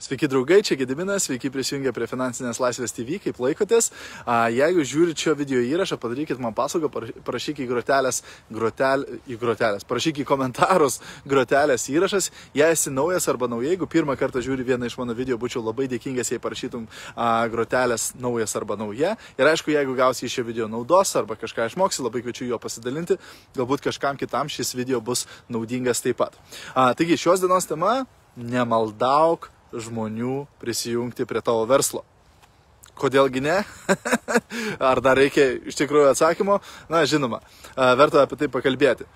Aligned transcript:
Sveiki 0.00 0.30
draugai, 0.32 0.62
čia 0.64 0.78
Gediminas, 0.80 1.26
sveiki 1.26 1.50
prisijungę 1.52 1.90
prie 1.92 2.06
Finansinės 2.08 2.56
laisvės 2.56 2.94
TV, 2.96 3.18
kaip 3.20 3.36
laikotės. 3.36 3.90
Jeigu 4.48 4.80
žiūrit 4.88 5.20
šio 5.20 5.34
video 5.36 5.60
įrašą, 5.60 5.98
padarykit 6.00 6.40
man 6.40 6.54
paslaugą, 6.56 6.88
parašykit 7.26 7.66
į 7.66 7.68
grotelės, 7.68 8.22
grotel, 8.48 9.04
į 9.28 9.36
grotelės, 9.42 9.84
parašykit 9.84 10.24
į 10.24 10.26
komentarus 10.30 10.96
grotelės 11.28 11.84
įrašas. 11.92 12.30
Jei 12.56 12.70
esi 12.72 12.94
naujas 12.94 13.28
arba 13.28 13.50
nauja, 13.52 13.74
jeigu 13.74 13.90
pirmą 13.92 14.16
kartą 14.16 14.40
žiūri 14.40 14.64
vieną 14.72 14.88
iš 14.88 14.96
mano 15.02 15.18
video, 15.20 15.36
būčiau 15.36 15.60
labai 15.66 15.84
dėkingas, 15.92 16.32
jei 16.32 16.40
parašytum 16.40 16.88
grotelės 17.52 18.14
naujas 18.16 18.56
arba 18.56 18.80
nauja. 18.80 19.18
Ir 19.36 19.52
aišku, 19.52 19.76
jeigu 19.76 20.00
gausi 20.00 20.24
iš 20.24 20.40
šio 20.40 20.48
video 20.48 20.72
naudos 20.72 21.12
arba 21.20 21.36
kažką 21.36 21.68
išmoksi, 21.68 22.06
labai 22.08 22.24
kviečiu 22.24 22.48
juo 22.48 22.62
pasidalinti. 22.62 23.20
Galbūt 23.52 23.84
kažkam 23.92 24.16
kitam 24.16 24.48
šis 24.48 24.72
video 24.80 25.04
bus 25.04 25.28
naudingas 25.52 26.00
taip 26.00 26.24
pat. 26.24 26.40
A, 26.72 26.94
taigi, 26.96 27.20
šios 27.20 27.44
dienos 27.44 27.68
tema- 27.68 28.06
nemaldauk 28.56 29.50
žmonių 29.72 30.44
prisijungti 30.62 31.26
prie 31.28 31.42
tavo 31.44 31.66
verslo. 31.70 32.04
Kodėlgi 33.00 33.40
ne? 33.44 33.60
Ar 34.90 35.00
dar 35.00 35.16
reikia 35.16 35.54
iš 35.70 35.78
tikrųjų 35.78 36.10
atsakymo? 36.10 36.58
Na, 36.92 37.04
žinoma, 37.08 37.40
verta 37.96 38.26
apie 38.26 38.36
tai 38.40 38.50
pakalbėti. 38.52 39.06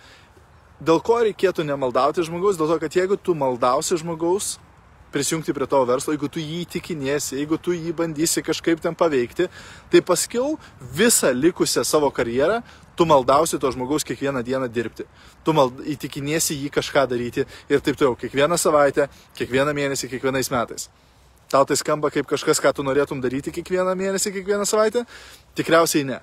Dėl 0.85 1.01
ko 1.05 1.21
reikėtų 1.27 1.67
nemaldauti 1.69 2.25
žmogaus? 2.27 2.57
Dėl 2.59 2.71
to, 2.73 2.79
kad 2.83 2.97
jeigu 2.97 3.19
tu 3.21 3.37
maldausi 3.39 3.99
žmogaus 4.01 4.57
prisijungti 5.15 5.55
prie 5.55 5.69
tavo 5.71 5.87
verslo, 5.87 6.15
jeigu 6.15 6.27
tu 6.33 6.43
jį 6.43 6.65
įtikinėsi, 6.65 7.37
jeigu 7.39 7.59
tu 7.63 7.75
jį 7.77 7.93
bandysi 7.95 8.43
kažkaip 8.43 8.81
ten 8.83 8.97
paveikti, 8.99 9.47
tai 9.93 10.01
paskiau 10.03 10.57
visą 10.99 11.31
likusią 11.31 11.85
savo 11.87 12.11
karjerą 12.11 12.59
tu 12.97 13.07
maldausi 13.07 13.59
to 13.59 13.71
žmogaus 13.75 14.05
kiekvieną 14.07 14.43
dieną 14.47 14.69
dirbti. 14.69 15.07
Tu 15.45 15.55
mald, 15.57 15.81
įtikinėsi 15.95 16.59
jį 16.65 16.73
kažką 16.75 17.07
daryti 17.11 17.47
ir 17.69 17.81
taip 17.81 17.97
toliau. 17.97 18.19
Kiekvieną 18.19 18.59
savaitę, 18.61 19.09
kiekvieną 19.39 19.75
mėnesį, 19.77 20.11
kiekvienais 20.13 20.53
metais. 20.55 20.89
Tau 21.55 21.63
tai 21.63 21.77
skamba 21.77 22.09
kaip 22.11 22.27
kažkas, 22.27 22.59
ką 22.59 22.73
tu 22.75 22.83
norėtum 22.83 23.21
daryti 23.23 23.53
kiekvieną 23.55 23.93
mėnesį, 23.95 24.33
kiekvieną 24.35 24.65
savaitę? 24.67 25.05
Tikriausiai 25.55 26.03
ne. 26.09 26.17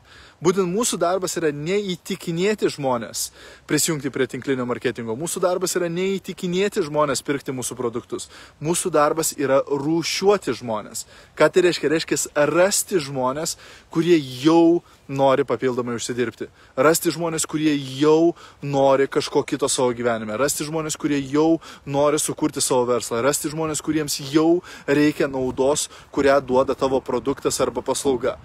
Būtent 0.43 0.67
mūsų 0.67 0.97
darbas 0.99 1.37
yra 1.39 1.53
neįtikinėti 1.55 2.67
žmonės 2.73 3.29
prisijungti 3.69 4.11
prie 4.11 4.25
tinklinio 4.27 4.65
marketingo. 4.67 5.15
Mūsų 5.15 5.43
darbas 5.45 5.77
yra 5.77 5.87
neįtikinėti 5.93 6.83
žmonės 6.87 7.21
pirkti 7.23 7.55
mūsų 7.55 7.77
produktus. 7.79 8.27
Mūsų 8.59 8.91
darbas 8.91 9.31
yra 9.37 9.61
rūšiuoti 9.69 10.57
žmonės. 10.59 11.05
Ką 11.37 11.47
tai 11.47 11.67
reiškia? 11.67 11.93
Reiškia 11.93 12.19
rasti 12.51 12.99
žmonės, 12.99 13.55
kurie 13.93 14.17
jau 14.19 14.81
nori 15.11 15.45
papildomai 15.47 15.97
užsidirbti. 15.99 16.47
Rasti 16.79 17.11
žmonės, 17.13 17.45
kurie 17.49 17.73
jau 17.99 18.33
nori 18.63 19.07
kažko 19.11 19.43
kito 19.47 19.69
savo 19.69 19.91
gyvenime. 19.97 20.37
Rasti 20.39 20.65
žmonės, 20.67 20.97
kurie 20.99 21.19
jau 21.19 21.59
nori 21.85 22.19
sukurti 22.21 22.63
savo 22.63 22.87
verslą. 22.89 23.21
Rasti 23.25 23.51
žmonės, 23.51 23.83
kuriems 23.83 24.17
jau 24.31 24.61
reikia 24.87 25.29
naudos, 25.31 25.89
kurią 26.15 26.39
duoda 26.45 26.75
tavo 26.77 27.01
produktas 27.03 27.59
arba 27.61 27.83
paslauga. 27.85 28.37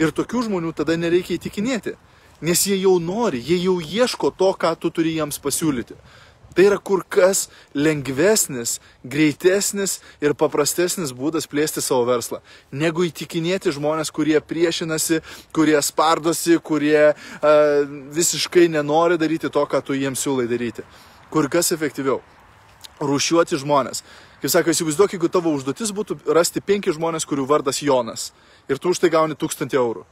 Ir 0.00 0.14
tokių 0.16 0.46
žmonių 0.48 0.72
tada 0.76 0.96
nereikia 0.96 1.36
įtikinėti, 1.36 1.96
nes 2.44 2.66
jie 2.66 2.78
jau 2.80 2.96
nori, 3.02 3.40
jie 3.44 3.58
jau 3.64 3.78
ieško 3.80 4.32
to, 4.32 4.52
ką 4.56 4.72
tu 4.80 4.92
turi 4.94 5.16
jiems 5.18 5.40
pasiūlyti. 5.42 5.96
Tai 6.60 6.66
yra 6.68 6.76
kur 6.76 7.00
kas 7.08 7.46
lengvesnis, 7.72 8.74
greitesnis 9.00 9.94
ir 10.20 10.34
paprastesnis 10.36 11.14
būdas 11.16 11.46
plėsti 11.48 11.80
savo 11.80 12.02
verslą, 12.04 12.42
negu 12.68 13.06
įtikinėti 13.06 13.72
žmonės, 13.72 14.10
kurie 14.12 14.36
priešinasi, 14.44 15.22
kurie 15.56 15.78
spardosi, 15.80 16.58
kurie 16.60 17.14
uh, 17.14 17.54
visiškai 18.12 18.66
nenori 18.76 19.16
daryti 19.16 19.48
to, 19.48 19.64
ką 19.64 19.80
tu 19.80 19.96
jiems 19.96 20.20
siūlai 20.20 20.44
daryti. 20.52 20.84
Kur 21.32 21.48
kas 21.48 21.72
efektyviau. 21.72 22.20
Rūšiuoti 23.00 23.56
žmonės. 23.64 24.04
Kaip 24.44 24.52
sako, 24.52 24.76
įsivaizduok, 24.76 25.16
jeigu 25.16 25.32
tavo 25.32 25.56
užduotis 25.56 25.96
būtų 25.96 26.18
rasti 26.28 26.60
penki 26.60 26.92
žmonės, 26.92 27.24
kurių 27.24 27.48
vardas 27.48 27.80
Jonas 27.80 28.34
ir 28.68 28.76
tu 28.76 28.92
už 28.92 29.00
tai 29.00 29.08
gauni 29.16 29.32
tūkstantį 29.32 29.80
eurų. 29.80 30.04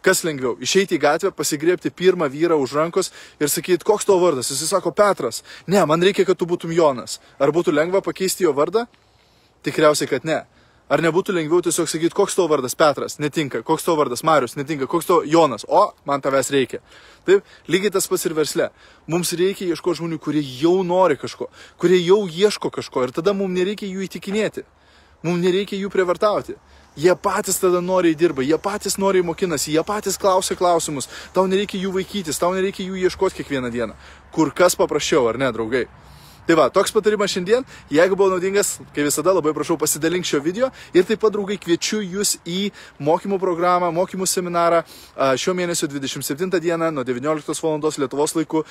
Kas 0.00 0.22
lengviau? 0.24 0.54
Išeiti 0.64 0.96
į 0.96 1.00
gatvę, 1.02 1.30
pasigriepti 1.36 1.92
pirmą 1.92 2.30
vyrą 2.32 2.56
už 2.60 2.72
rankos 2.78 3.10
ir 3.40 3.52
sakyti, 3.52 3.84
koks 3.84 4.08
tavo 4.08 4.22
vardas? 4.24 4.48
Jis 4.48 4.70
sako 4.70 4.94
Petras. 4.96 5.42
Ne, 5.68 5.82
man 5.84 6.00
reikia, 6.00 6.24
kad 6.24 6.40
tu 6.40 6.48
būtum 6.48 6.72
Jonas. 6.72 7.18
Ar 7.36 7.52
būtų 7.52 7.74
lengva 7.76 8.00
pakeisti 8.04 8.46
jo 8.46 8.54
vardą? 8.56 8.86
Tikriausiai, 9.66 10.08
kad 10.08 10.24
ne. 10.24 10.40
Ar 10.90 10.98
nebūtų 11.04 11.36
lengviau 11.36 11.60
tiesiog 11.62 11.86
sakyti, 11.86 12.16
koks 12.18 12.34
tavo 12.34 12.48
vardas 12.50 12.74
Petras, 12.74 13.20
netinka, 13.22 13.60
koks 13.62 13.84
tavo 13.86 14.00
vardas 14.00 14.24
Marius, 14.26 14.56
netinka, 14.58 14.88
koks 14.90 15.06
tavo 15.06 15.20
Jonas, 15.22 15.62
o 15.68 15.84
man 16.08 16.24
tavęs 16.24 16.50
reikia. 16.50 16.80
Taip, 17.28 17.46
lygiai 17.70 17.92
tas 17.94 18.08
pats 18.10 18.26
ir 18.26 18.34
versle. 18.34 18.66
Mums 19.06 19.30
reikia 19.38 19.68
ieškoti 19.70 20.00
žmonių, 20.00 20.18
kurie 20.18 20.42
jau 20.42 20.80
nori 20.82 21.14
kažko, 21.20 21.46
kurie 21.78 22.00
jau 22.00 22.24
ieško 22.26 22.72
kažko 22.74 23.04
ir 23.06 23.14
tada 23.14 23.36
mums 23.36 23.54
nereikia 23.54 23.86
jų 23.86 24.08
įtikinėti, 24.08 24.64
mums 25.22 25.44
nereikia 25.44 25.78
jų 25.80 25.90
prievartauti. 25.92 26.56
Jie 26.98 27.14
patys 27.14 27.60
tada 27.62 27.80
noriai 27.80 28.16
dirba, 28.18 28.42
jie 28.42 28.58
patys 28.58 28.98
noriai 28.98 29.24
mokinasi, 29.24 29.70
jie 29.76 29.82
patys 29.86 30.18
klausia 30.18 30.56
klausimus, 30.58 31.08
tau 31.32 31.46
nereikia 31.46 31.78
jų 31.78 31.92
vaikytis, 31.94 32.40
tau 32.42 32.50
nereikia 32.56 32.82
jų 32.88 32.98
ieškoti 33.06 33.38
kiekvieną 33.38 33.70
dieną. 33.70 33.94
Kur 34.34 34.50
kas 34.50 34.74
paprasčiau, 34.76 35.28
ar 35.30 35.38
ne, 35.38 35.52
draugai? 35.54 35.86
Tai 36.50 36.56
va, 36.58 36.64
toks 36.66 36.90
patarimas 36.90 37.30
šiandien. 37.30 37.62
Jeigu 37.94 38.16
buvo 38.18 38.32
naudingas, 38.32 38.72
kaip 38.90 39.04
visada, 39.06 39.30
labai 39.36 39.52
prašau 39.54 39.76
pasidalink 39.78 40.26
šio 40.26 40.40
video. 40.42 40.72
Ir 40.90 41.04
taip 41.06 41.20
pat, 41.22 41.30
draugai, 41.30 41.54
kviečiu 41.62 42.00
jūs 42.02 42.32
į 42.42 42.72
mokymų 43.06 43.36
programą, 43.38 43.92
mokymų 43.94 44.26
seminarą 44.26 44.80
šio 45.38 45.54
mėnesio 45.54 45.86
27 45.86 46.58
dieną 46.58 46.88
nuo 46.90 47.04
19 47.06 47.54
val. 47.62 47.78
Lietuvos 48.02 48.34
laiku 48.34 48.64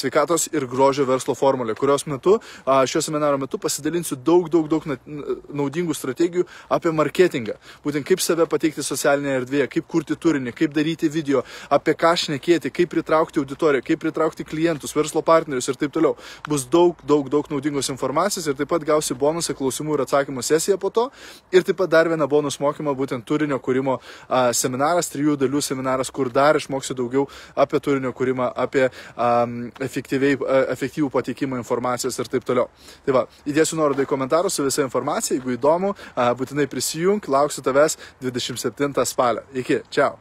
sveikatos 0.00 0.48
ir 0.50 0.66
grožio 0.66 1.06
verslo 1.06 1.36
formulė, 1.38 1.76
kurios 1.78 2.02
metu, 2.10 2.40
šio 2.66 3.04
seminaro 3.06 3.38
metu 3.38 3.62
pasidalinsiu 3.62 4.18
daug, 4.18 4.50
daug, 4.50 4.66
daug 4.66 4.90
naudingų 4.90 5.94
strategijų 5.94 6.48
apie 6.66 6.90
marketingą. 6.90 7.54
Būtent 7.86 8.10
kaip 8.10 8.26
save 8.26 8.48
pateikti 8.50 8.82
socialinėje 8.82 9.44
erdvėje, 9.44 9.68
kaip 9.76 9.86
kurti 9.86 10.18
turinį, 10.18 10.56
kaip 10.64 10.74
daryti 10.74 11.06
video, 11.06 11.44
apie 11.70 11.94
ką 11.94 12.10
šnekėti, 12.24 12.74
kaip 12.74 12.90
pritraukti 12.96 13.38
auditoriją, 13.44 13.86
kaip 13.86 14.02
pritraukti 14.02 14.50
klientus, 14.50 14.98
verslo 14.98 15.22
partnerius 15.22 15.70
ir 15.70 15.78
taip 15.78 15.94
toliau. 15.94 16.16
Bus 16.50 16.66
daug, 16.66 16.98
daug 17.06 17.19
daug, 17.20 17.28
daug 17.30 17.50
naudingos 17.50 17.90
informacijos 17.92 18.46
ir 18.46 18.56
taip 18.56 18.70
pat 18.70 18.84
gausi 18.86 19.14
bonusą 19.14 19.54
klausimų 19.56 19.96
ir 19.96 20.04
atsakymų 20.04 20.42
sesiją 20.42 20.78
po 20.80 20.90
to. 20.90 21.08
Ir 21.52 21.64
taip 21.66 21.76
pat 21.80 21.90
dar 21.90 22.08
vieną 22.08 22.28
bonus 22.28 22.58
mokymą, 22.60 22.94
būtent 22.96 23.24
turinio 23.26 23.58
kūrimo 23.60 23.98
a, 24.28 24.52
seminaras, 24.56 25.10
trijų 25.12 25.36
dalių 25.40 25.62
seminaras, 25.62 26.10
kur 26.10 26.30
dar 26.32 26.56
išmoksi 26.56 26.96
daugiau 26.96 27.26
apie 27.56 27.80
turinio 27.80 28.12
kūrimą, 28.16 28.52
apie 28.56 28.88
a, 29.16 29.46
efektyvų 29.80 31.10
pateikimą 31.10 31.60
informacijos 31.60 32.18
ir 32.18 32.30
taip 32.30 32.46
toliau. 32.48 32.68
Tai 33.06 33.16
va, 33.16 33.26
įdėsiu 33.48 33.78
nuorodą 33.80 34.06
į 34.06 34.10
komentarus 34.10 34.56
su 34.56 34.66
visa 34.66 34.84
informacija, 34.86 35.36
jeigu 35.36 35.56
įdomu, 35.58 35.94
a, 36.14 36.32
būtinai 36.38 36.68
prisijung, 36.70 37.24
lauksiu 37.28 37.64
tavęs 37.66 37.98
27 38.24 39.06
spalio. 39.08 39.46
Iki, 39.54 39.84
čia. 39.90 40.12